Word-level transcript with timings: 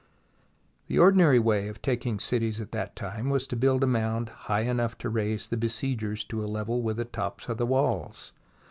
The 0.87 0.97
ordinary 0.97 1.37
way 1.37 1.67
of 1.67 1.79
taking 1.79 2.17
cities 2.17 2.59
at 2.59 2.71
that 2.71 2.95
time 2.95 3.29
was 3.29 3.45
to 3.45 3.55
build 3.55 3.83
a 3.83 3.85
mound 3.85 4.29
high 4.49 4.61
enough 4.61 4.97
to 5.05 5.09
raise 5.09 5.47
the 5.47 5.57
besiegers 5.57 6.23
to 6.23 6.43
a 6.43 6.49
level 6.49 6.81
with 6.81 6.97
the 6.97 7.05
top 7.05 7.47
of 7.47 7.57
the 7.57 7.67
walls. 7.67 8.33